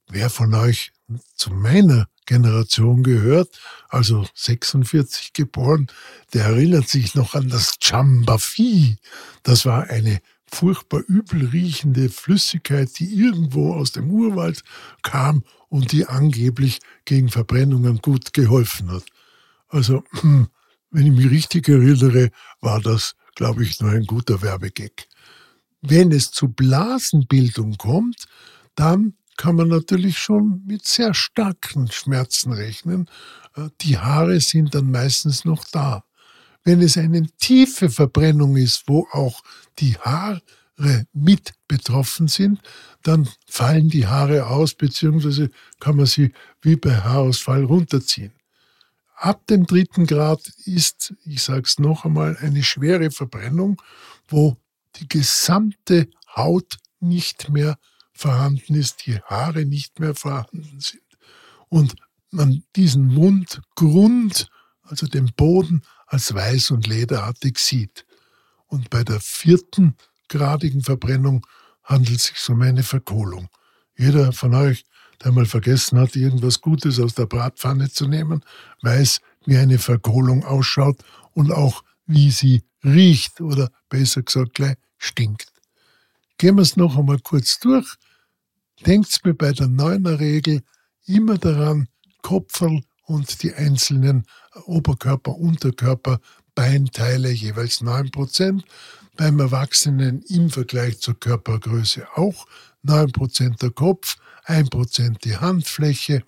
Wer 0.07 0.29
von 0.29 0.53
euch 0.53 0.91
zu 1.35 1.51
meiner 1.51 2.07
Generation 2.25 3.03
gehört, 3.03 3.59
also 3.89 4.25
46 4.33 5.33
geboren, 5.33 5.87
der 6.33 6.45
erinnert 6.45 6.87
sich 6.89 7.15
noch 7.15 7.35
an 7.35 7.49
das 7.49 7.75
Chambafi. 7.81 8.97
Das 9.43 9.65
war 9.65 9.89
eine 9.89 10.19
furchtbar 10.47 11.01
übel 11.07 11.45
riechende 11.47 12.09
Flüssigkeit, 12.09 12.89
die 12.99 13.13
irgendwo 13.13 13.73
aus 13.73 13.91
dem 13.91 14.09
Urwald 14.09 14.63
kam 15.01 15.43
und 15.69 15.91
die 15.91 16.05
angeblich 16.05 16.79
gegen 17.05 17.29
Verbrennungen 17.29 17.99
gut 17.99 18.33
geholfen 18.33 18.91
hat. 18.91 19.03
Also, 19.67 20.03
wenn 20.91 21.05
ich 21.05 21.11
mich 21.11 21.29
richtig 21.29 21.67
erinnere, 21.67 22.31
war 22.61 22.79
das, 22.79 23.15
glaube 23.35 23.63
ich, 23.63 23.79
nur 23.79 23.91
ein 23.91 24.05
guter 24.05 24.41
Werbegag. 24.41 25.07
Wenn 25.81 26.11
es 26.11 26.31
zu 26.31 26.47
Blasenbildung 26.47 27.77
kommt, 27.77 28.25
dann 28.75 29.13
kann 29.37 29.55
man 29.55 29.67
natürlich 29.67 30.17
schon 30.17 30.61
mit 30.65 30.87
sehr 30.87 31.13
starken 31.13 31.91
Schmerzen 31.91 32.51
rechnen. 32.53 33.09
Äh, 33.55 33.69
die 33.81 33.97
Haare 33.97 34.39
sind 34.39 34.75
dann 34.75 34.91
meistens 34.91 35.45
noch 35.45 35.65
da. 35.65 36.03
Wenn 36.63 36.81
es 36.81 36.97
eine 36.97 37.27
tiefe 37.37 37.89
Verbrennung 37.89 38.57
ist, 38.57 38.87
wo 38.87 39.07
auch 39.11 39.43
die 39.77 39.97
Haare 39.97 40.41
mit 41.13 41.53
betroffen 41.67 42.27
sind, 42.27 42.59
dann 43.03 43.29
fallen 43.47 43.89
die 43.89 44.07
Haare 44.07 44.47
aus, 44.47 44.73
beziehungsweise 44.73 45.49
kann 45.79 45.95
man 45.95 46.05
sie 46.05 46.33
wie 46.61 46.75
bei 46.75 46.95
Haarausfall 46.97 47.63
runterziehen. 47.63 48.33
Ab 49.15 49.47
dem 49.47 49.65
dritten 49.65 50.05
Grad 50.05 50.51
ist, 50.65 51.13
ich 51.23 51.41
sage 51.41 51.61
es 51.61 51.79
noch 51.79 52.03
einmal, 52.03 52.35
eine 52.41 52.63
schwere 52.63 53.11
Verbrennung, 53.11 53.81
wo 54.27 54.57
die 54.97 55.07
gesamte 55.07 56.09
Haut 56.35 56.77
nicht 56.99 57.49
mehr 57.49 57.77
vorhanden 58.15 58.75
ist, 58.75 59.05
die 59.05 59.19
Haare 59.21 59.65
nicht 59.65 59.99
mehr 59.99 60.15
vorhanden 60.15 60.79
sind. 60.79 61.03
Und 61.69 61.95
man 62.31 62.63
diesen 62.75 63.07
Mundgrund, 63.07 64.49
also 64.83 65.05
den 65.05 65.31
Boden, 65.35 65.83
als 66.07 66.33
weiß 66.33 66.71
und 66.71 66.87
lederartig 66.87 67.59
sieht. 67.59 68.05
Und 68.67 68.89
bei 68.89 69.03
der 69.03 69.19
vierten 69.19 69.95
gradigen 70.29 70.81
Verbrennung 70.81 71.45
handelt 71.83 72.17
es 72.17 72.25
sich 72.25 72.49
um 72.49 72.61
eine 72.61 72.83
Verkohlung. 72.83 73.49
Jeder 73.97 74.31
von 74.31 74.53
euch, 74.55 74.85
der 75.23 75.31
mal 75.31 75.45
vergessen 75.45 75.99
hat, 75.99 76.15
irgendwas 76.15 76.61
Gutes 76.61 76.99
aus 76.99 77.15
der 77.15 77.25
Bratpfanne 77.25 77.89
zu 77.89 78.07
nehmen, 78.07 78.43
weiß, 78.81 79.19
wie 79.45 79.57
eine 79.57 79.79
Verkohlung 79.79 80.43
ausschaut 80.43 81.03
und 81.33 81.51
auch 81.51 81.83
wie 82.05 82.31
sie 82.31 82.63
riecht 82.83 83.41
oder 83.41 83.69
besser 83.89 84.21
gesagt 84.23 84.53
gleich 84.53 84.75
stinkt. 84.97 85.54
Gehen 86.37 86.55
wir 86.55 86.63
es 86.63 86.75
noch 86.75 86.97
einmal 86.97 87.19
kurz 87.19 87.59
durch. 87.59 87.87
Denkt 88.85 89.23
mir 89.23 89.33
bei 89.33 89.53
der 89.53 89.67
neuner 89.67 90.19
Regel 90.19 90.61
immer 91.05 91.37
daran, 91.37 91.87
Kopferl 92.21 92.81
und 93.03 93.43
die 93.43 93.53
einzelnen 93.53 94.25
Oberkörper, 94.65 95.35
Unterkörper, 95.35 96.19
Beinteile 96.55 97.29
jeweils 97.29 97.81
9%, 97.81 98.63
beim 99.15 99.39
Erwachsenen 99.39 100.21
im 100.23 100.49
Vergleich 100.49 100.99
zur 100.99 101.19
Körpergröße 101.19 102.07
auch 102.15 102.47
9% 102.85 103.59
der 103.59 103.71
Kopf, 103.71 104.17
1% 104.45 105.19
die 105.23 105.37
Handfläche 105.37 106.23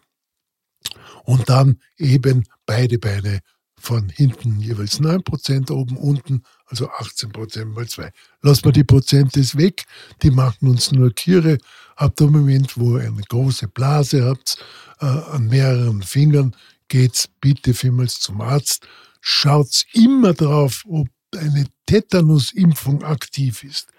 und 1.23 1.49
dann 1.49 1.81
eben 1.97 2.45
beide 2.65 2.97
Beine 2.97 3.41
von 3.79 4.10
hinten 4.10 4.60
jeweils 4.60 5.00
9%, 5.00 5.72
oben, 5.72 5.98
unten, 5.98 6.43
also 6.65 6.89
18% 6.89 7.65
mal 7.65 7.88
2. 7.88 8.12
Lassen 8.41 8.65
wir 8.65 8.72
die 8.72 8.84
Prozente 8.84 9.39
weg, 9.57 9.86
die 10.24 10.31
machen 10.31 10.67
uns 10.67 10.91
nur 10.91 11.13
Kiere. 11.13 11.57
Ab 11.96 12.15
dem 12.15 12.31
Moment, 12.31 12.77
wo 12.77 12.98
ihr 12.98 13.07
eine 13.07 13.22
große 13.22 13.67
Blase 13.67 14.25
habt, 14.25 14.57
äh, 15.00 15.05
an 15.05 15.48
mehreren 15.48 16.01
Fingern, 16.01 16.55
geht's 16.88 17.29
bitte 17.39 17.74
vielmals 17.74 18.19
zum 18.19 18.41
Arzt. 18.41 18.88
Schaut's 19.22 19.86
immer 19.93 20.34
drauf, 20.34 20.84
ob 20.88 21.07
eine 21.36 21.65
Tetanusimpfung 21.86 23.03
aktiv 23.03 23.63
ist. 23.63 23.89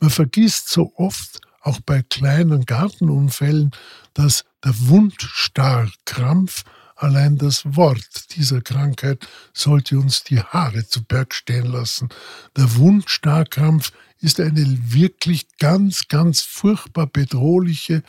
Man 0.00 0.10
vergisst 0.10 0.68
so 0.68 0.92
oft, 0.96 1.40
auch 1.62 1.80
bei 1.80 2.02
kleinen 2.02 2.64
Gartenunfällen, 2.64 3.70
dass 4.14 4.44
der 4.64 4.74
Wundstarrkrampf 4.88 6.64
Allein 7.02 7.36
das 7.36 7.64
Wort 7.64 8.36
dieser 8.36 8.60
Krankheit 8.60 9.26
sollte 9.52 9.98
uns 9.98 10.22
die 10.22 10.40
Haare 10.40 10.86
zu 10.86 11.02
Berg 11.02 11.34
stehen 11.34 11.66
lassen. 11.66 12.10
Der 12.56 12.76
Wundstarkrampf 12.76 13.90
ist 14.20 14.38
eine 14.38 14.64
wirklich 14.92 15.48
ganz, 15.58 16.06
ganz 16.06 16.42
furchtbar 16.42 17.08
bedrohliche, 17.08 18.04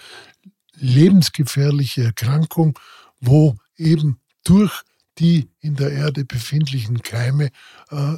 lebensgefährliche 0.76 2.04
Erkrankung, 2.04 2.78
wo 3.20 3.58
eben 3.78 4.20
durch 4.44 4.84
die 5.18 5.50
in 5.60 5.76
der 5.76 5.92
Erde 5.92 6.24
befindlichen 6.24 7.02
Keime 7.02 7.50
äh, 7.90 8.14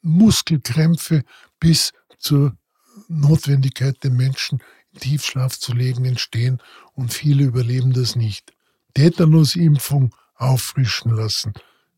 Muskelkrämpfe 0.00 1.22
bis 1.60 1.92
zur 2.16 2.56
Notwendigkeit, 3.08 4.02
den 4.02 4.16
Menschen 4.16 4.62
in 4.92 5.00
Tiefschlaf 5.00 5.58
zu 5.58 5.74
legen, 5.74 6.06
entstehen 6.06 6.62
und 6.94 7.12
viele 7.12 7.44
überleben 7.44 7.92
das 7.92 8.16
nicht. 8.16 8.53
Tetanusimpfung 8.94 10.14
auffrischen 10.36 11.14
lassen. 11.14 11.52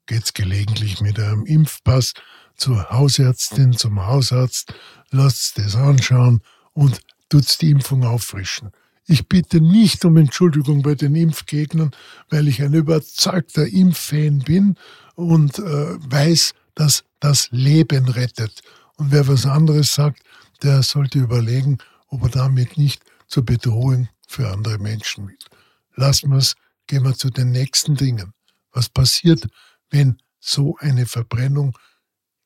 Geht's 0.07 0.35
gelegentlich 0.35 1.00
mit 1.00 1.19
einem 1.19 1.47
Impfpass 1.47 2.15
zur 2.57 2.91
Hausärztin, 2.91 3.73
zum 3.75 4.07
Hausarzt, 4.07 4.73
lasst 5.11 5.59
es 5.59 5.76
anschauen 5.76 6.41
und 6.73 7.00
tut's 7.29 7.59
die 7.59 7.71
Impfung 7.71 8.05
auffrischen. 8.05 8.71
Ich 9.07 9.29
bitte 9.29 9.61
nicht 9.61 10.05
um 10.05 10.17
Entschuldigung 10.17 10.83
bei 10.83 10.95
den 10.95 11.15
Impfgegnern, 11.15 11.93
weil 12.29 12.49
ich 12.49 12.62
ein 12.62 12.75
überzeugter 12.75 13.67
Impffan 13.67 14.41
bin 14.41 14.76
und 15.15 15.59
äh, 15.59 15.62
weiß, 15.62 16.55
dass 16.75 17.05
das 17.21 17.49
Leben 17.53 18.09
rettet. 18.09 18.62
Und 18.97 19.12
wer 19.12 19.29
was 19.29 19.47
anderes 19.47 19.95
sagt, 19.95 20.23
der 20.62 20.83
sollte 20.83 21.21
überlegen, 21.21 21.79
ob 22.09 22.25
er 22.25 22.31
damit 22.31 22.79
nicht 22.79 23.03
zur 23.29 23.45
Bedrohung 23.45 24.09
für 24.26 24.49
andere 24.50 24.79
Menschen 24.79 25.29
wird. 25.29 25.47
Lassen 25.95 26.31
wir 26.31 26.38
es 26.38 26.57
gehen 26.87 27.05
wir 27.05 27.14
zu 27.14 27.31
den 27.31 27.50
nächsten 27.50 27.97
Dingen. 27.97 28.33
Was 28.73 28.88
passiert, 28.88 29.47
wenn 29.90 30.19
so 30.38 30.76
eine 30.78 31.07
Verbrennung 31.07 31.76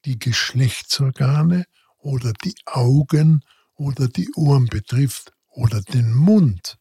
die 0.04 0.18
Geschlechtsorgane 0.18 1.66
oder 1.98 2.32
die 2.32 2.54
Augen 2.66 3.44
oder 3.74 4.08
die 4.08 4.30
Ohren 4.34 4.66
betrifft 4.66 5.32
oder 5.48 5.82
den 5.82 6.14
Mund? 6.14 6.78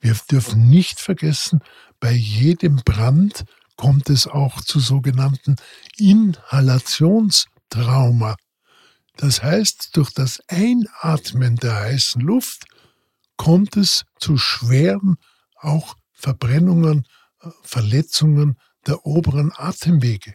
Wir 0.00 0.16
dürfen 0.30 0.68
nicht 0.68 0.98
vergessen, 0.98 1.60
bei 2.00 2.12
jedem 2.12 2.76
Brand 2.76 3.44
kommt 3.76 4.10
es 4.10 4.26
auch 4.26 4.60
zu 4.62 4.80
sogenannten 4.80 5.56
Inhalationstrauma. 5.96 8.36
Das 9.16 9.42
heißt, 9.42 9.96
durch 9.96 10.12
das 10.12 10.40
Einatmen 10.48 11.56
der 11.56 11.74
heißen 11.74 12.22
Luft 12.22 12.64
kommt 13.36 13.76
es 13.76 14.04
zu 14.18 14.38
schweren, 14.38 15.18
auch 15.56 15.96
Verbrennungen, 16.20 17.06
äh, 17.42 17.48
Verletzungen 17.62 18.56
der 18.86 19.06
oberen 19.06 19.52
Atemwege. 19.54 20.34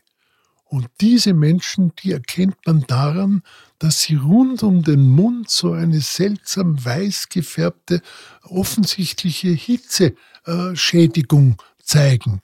Und 0.65 0.87
diese 0.99 1.33
Menschen, 1.33 1.93
die 2.03 2.11
erkennt 2.11 2.57
man 2.65 2.81
daran, 2.87 3.43
dass 3.79 4.01
sie 4.01 4.15
rund 4.15 4.63
um 4.63 4.81
den 4.81 5.07
Mund 5.07 5.49
so 5.49 5.73
eine 5.73 6.01
seltsam 6.01 6.83
weiß 6.83 7.29
gefärbte, 7.29 8.01
offensichtliche 8.41 9.49
Hitzeschädigung 9.49 11.51
äh, 11.51 11.83
zeigen. 11.83 12.41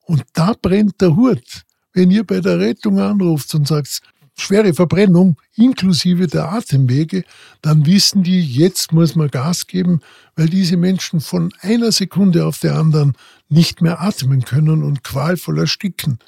Und 0.00 0.24
da 0.32 0.54
brennt 0.60 1.00
der 1.00 1.14
Hut. 1.14 1.62
Wenn 1.92 2.10
ihr 2.10 2.26
bei 2.26 2.40
der 2.40 2.58
Rettung 2.58 2.98
anruft 2.98 3.54
und 3.54 3.68
sagt, 3.68 4.00
schwere 4.36 4.74
Verbrennung 4.74 5.36
inklusive 5.54 6.26
der 6.26 6.52
Atemwege, 6.52 7.24
dann 7.60 7.86
wissen 7.86 8.22
die, 8.22 8.40
jetzt 8.40 8.92
muss 8.92 9.14
man 9.14 9.28
Gas 9.28 9.66
geben, 9.66 10.00
weil 10.36 10.48
diese 10.48 10.76
Menschen 10.76 11.20
von 11.20 11.52
einer 11.60 11.92
Sekunde 11.92 12.46
auf 12.46 12.58
der 12.58 12.76
anderen 12.76 13.14
nicht 13.48 13.82
mehr 13.82 14.00
atmen 14.00 14.44
können 14.44 14.82
und 14.82 15.04
qualvoll 15.04 15.58
ersticken. 15.58 16.18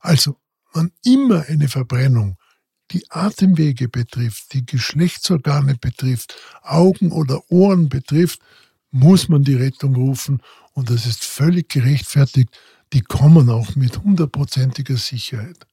Also, 0.00 0.36
wann 0.72 0.90
immer 1.04 1.44
eine 1.48 1.68
Verbrennung 1.68 2.36
die 2.90 3.10
Atemwege 3.10 3.88
betrifft, 3.88 4.52
die 4.52 4.66
Geschlechtsorgane 4.66 5.76
betrifft, 5.80 6.36
Augen 6.62 7.12
oder 7.12 7.50
Ohren 7.50 7.88
betrifft, 7.88 8.40
muss 8.90 9.28
man 9.28 9.42
die 9.42 9.54
Rettung 9.54 9.94
rufen 9.96 10.42
und 10.72 10.90
das 10.90 11.06
ist 11.06 11.24
völlig 11.24 11.68
gerechtfertigt. 11.68 12.50
Die 12.92 13.00
kommen 13.00 13.48
auch 13.50 13.74
mit 13.74 13.98
hundertprozentiger 13.98 14.96
Sicherheit. 14.96 15.66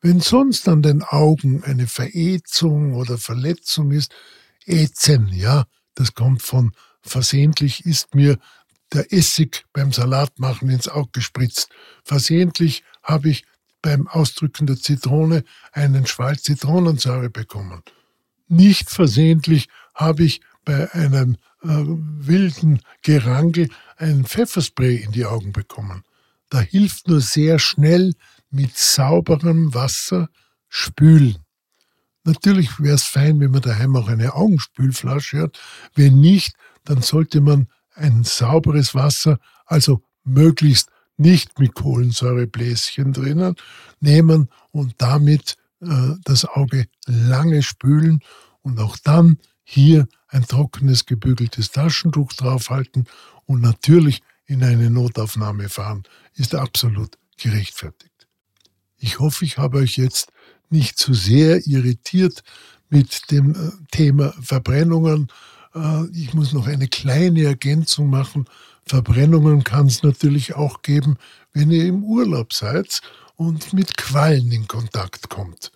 Wenn 0.00 0.20
sonst 0.20 0.68
an 0.68 0.82
den 0.82 1.02
Augen 1.02 1.64
eine 1.64 1.86
Verätzung 1.86 2.94
oder 2.94 3.18
Verletzung 3.18 3.90
ist, 3.90 4.14
Ätzen, 4.64 5.28
ja, 5.28 5.66
das 5.94 6.14
kommt 6.14 6.42
von 6.42 6.72
versehentlich 7.00 7.86
ist 7.86 8.14
mir 8.14 8.38
der 8.92 9.12
Essig 9.12 9.64
beim 9.72 9.92
Salatmachen 9.92 10.70
ins 10.70 10.88
Auge 10.88 11.10
gespritzt. 11.14 11.68
Versehentlich 12.04 12.84
habe 13.02 13.30
ich 13.30 13.44
beim 13.82 14.08
Ausdrücken 14.08 14.66
der 14.66 14.76
Zitrone 14.76 15.44
einen 15.72 16.06
Schwall 16.06 16.38
Zitronensäure 16.38 17.30
bekommen. 17.30 17.82
Nicht 18.48 18.90
versehentlich 18.90 19.68
habe 19.94 20.24
ich 20.24 20.40
bei 20.64 20.92
einem 20.92 21.36
äh, 21.62 21.68
wilden 21.68 22.80
Gerangel 23.02 23.68
einen 23.96 24.24
Pfefferspray 24.24 24.96
in 24.96 25.12
die 25.12 25.26
Augen 25.26 25.52
bekommen. 25.52 26.04
Da 26.50 26.60
hilft 26.60 27.08
nur 27.08 27.20
sehr 27.20 27.58
schnell 27.58 28.14
mit 28.50 28.76
sauberem 28.76 29.74
Wasser 29.74 30.28
spülen. 30.68 31.38
Natürlich 32.24 32.78
wäre 32.78 32.96
es 32.96 33.04
fein, 33.04 33.40
wenn 33.40 33.50
man 33.50 33.62
daheim 33.62 33.96
auch 33.96 34.08
eine 34.08 34.34
Augenspülflasche 34.34 35.42
hat. 35.42 35.58
Wenn 35.94 36.20
nicht, 36.20 36.54
dann 36.84 37.02
sollte 37.02 37.40
man 37.40 37.68
ein 37.94 38.24
sauberes 38.24 38.94
Wasser, 38.94 39.38
also 39.66 40.02
möglichst 40.24 40.90
nicht 41.16 41.58
mit 41.58 41.74
Kohlensäurebläschen 41.74 43.12
drinnen, 43.12 43.56
nehmen 44.00 44.48
und 44.70 44.94
damit 44.98 45.56
äh, 45.80 46.14
das 46.24 46.44
Auge 46.44 46.86
lange 47.06 47.62
spülen 47.62 48.20
und 48.62 48.78
auch 48.78 48.96
dann 48.98 49.38
hier 49.64 50.06
ein 50.28 50.46
trockenes, 50.46 51.06
gebügeltes 51.06 51.70
Taschentuch 51.70 52.32
draufhalten 52.34 53.06
und 53.46 53.60
natürlich 53.60 54.22
in 54.46 54.62
eine 54.62 54.90
Notaufnahme 54.90 55.68
fahren, 55.68 56.04
ist 56.34 56.54
absolut 56.54 57.18
gerechtfertigt. 57.36 58.17
Ich 58.98 59.20
hoffe, 59.20 59.44
ich 59.44 59.58
habe 59.58 59.78
euch 59.78 59.96
jetzt 59.96 60.30
nicht 60.70 60.98
zu 60.98 61.14
sehr 61.14 61.66
irritiert 61.66 62.42
mit 62.90 63.30
dem 63.30 63.54
äh, 63.54 63.70
Thema 63.90 64.34
Verbrennungen. 64.40 65.28
Äh, 65.74 66.06
ich 66.12 66.34
muss 66.34 66.52
noch 66.52 66.66
eine 66.66 66.88
kleine 66.88 67.44
Ergänzung 67.44 68.10
machen. 68.10 68.46
Verbrennungen 68.86 69.64
kann 69.64 69.86
es 69.86 70.02
natürlich 70.02 70.54
auch 70.54 70.82
geben, 70.82 71.16
wenn 71.52 71.70
ihr 71.70 71.86
im 71.86 72.04
Urlaub 72.04 72.52
seid 72.52 73.00
und 73.36 73.72
mit 73.72 73.96
Quallen 73.96 74.50
in 74.50 74.66
Kontakt 74.66 75.28
kommt. 75.28 75.70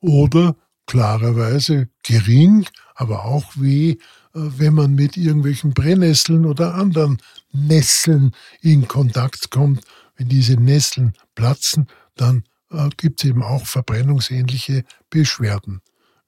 Oder 0.00 0.54
klarerweise 0.86 1.88
gering, 2.02 2.66
aber 2.94 3.24
auch 3.24 3.44
weh, 3.56 3.90
äh, 3.90 3.96
wenn 4.32 4.74
man 4.74 4.94
mit 4.94 5.16
irgendwelchen 5.16 5.74
Brennnesseln 5.74 6.46
oder 6.46 6.74
anderen 6.74 7.18
Nesseln 7.52 8.32
in 8.60 8.86
Kontakt 8.86 9.50
kommt. 9.50 9.84
Wenn 10.16 10.28
diese 10.28 10.54
Nesseln 10.54 11.14
platzen, 11.34 11.86
dann 12.14 12.44
äh, 12.70 12.88
gibt 12.96 13.22
es 13.22 13.30
eben 13.30 13.42
auch 13.42 13.66
verbrennungsähnliche 13.66 14.84
Beschwerden. 15.10 15.80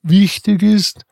Wichtig 0.02 0.62
ist, 0.62 1.04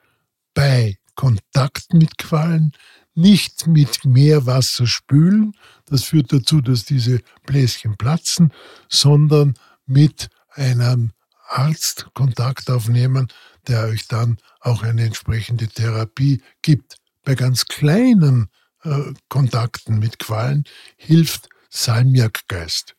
bei 0.55 0.99
Kontakt 1.15 1.93
mit 1.93 2.19
Quallen 2.19 2.73
nicht 3.15 3.67
mit 3.67 4.05
Meerwasser 4.05 4.87
spülen, 4.87 5.53
das 5.87 6.05
führt 6.05 6.33
dazu, 6.33 6.61
dass 6.61 6.85
diese 6.85 7.21
Bläschen 7.45 7.97
platzen, 7.97 8.53
sondern 8.89 9.55
mit 9.87 10.29
einem 10.51 11.13
Arzt 11.49 12.09
Kontakt 12.15 12.71
aufnehmen, 12.71 13.29
der 13.67 13.85
euch 13.85 14.07
dann 14.07 14.39
auch 14.61 14.83
eine 14.83 15.05
entsprechende 15.05 15.67
Therapie 15.67 16.43
gibt. 16.63 16.97
Bei 17.25 17.35
ganz 17.35 17.67
kleinen 17.67 18.49
äh, 18.85 19.13
Kontakten 19.29 19.99
mit 19.99 20.19
Qualen 20.19 20.65
hilft 20.97 21.49
Salmiakgeist 21.71 22.98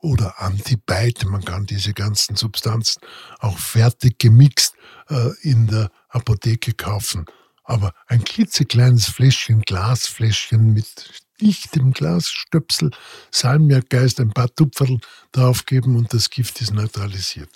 oder 0.00 0.40
Antibite. 0.40 1.26
Man 1.28 1.44
kann 1.44 1.66
diese 1.66 1.92
ganzen 1.92 2.36
Substanzen 2.36 3.00
auch 3.38 3.58
fertig 3.58 4.18
gemixt 4.18 4.74
äh, 5.08 5.30
in 5.42 5.66
der 5.66 5.90
Apotheke 6.08 6.72
kaufen. 6.72 7.26
Aber 7.64 7.92
ein 8.06 8.24
klitzekleines 8.24 9.06
Fläschchen, 9.06 9.62
Glasfläschchen 9.62 10.72
mit 10.72 11.10
dichtem 11.40 11.92
Glasstöpsel, 11.92 12.90
Salmiakgeist, 13.30 14.20
ein 14.20 14.30
paar 14.30 14.52
Tupferl 14.54 14.98
draufgeben 15.32 15.96
und 15.96 16.12
das 16.12 16.30
Gift 16.30 16.60
ist 16.60 16.72
neutralisiert. 16.72 17.50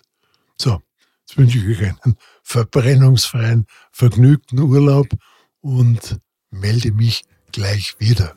So, 0.57 0.83
jetzt 1.21 1.37
wünsche 1.37 1.59
ich 1.59 1.81
euch 1.81 2.05
einen 2.05 2.17
verbrennungsfreien, 2.43 3.67
vergnügten 3.91 4.59
Urlaub 4.61 5.09
und 5.61 6.21
melde 6.51 6.93
mich 6.93 7.25
gleich 7.51 7.97
wieder. 7.99 8.37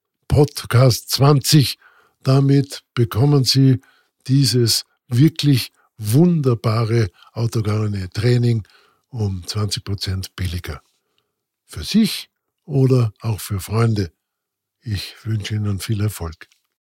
Podcast 0.31 1.09
20. 1.09 1.77
Damit 2.23 2.85
bekommen 2.93 3.43
Sie 3.43 3.81
dieses 4.27 4.85
wirklich 5.09 5.73
wunderbare 5.97 7.09
autogene 7.33 8.09
Training 8.11 8.65
um 9.09 9.45
20 9.45 9.83
Prozent 9.83 10.35
billiger. 10.37 10.81
Für 11.65 11.83
sich 11.83 12.29
oder 12.63 13.11
auch 13.19 13.41
für 13.41 13.59
Freunde. 13.59 14.13
Ich 14.79 15.15
wünsche 15.25 15.55
Ihnen 15.55 15.79
viel 15.79 15.99
Erfolg. 15.99 16.47